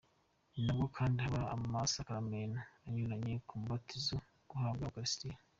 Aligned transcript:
Ninabwo 0.53 0.85
kandi 0.97 1.17
haba 1.25 1.41
amasakaramentu 1.55 2.59
anyuranye 2.87 3.33
nk’umubatizo, 3.41 4.15
guhabwa 4.49 4.83
ukaristiya,…. 4.89 5.37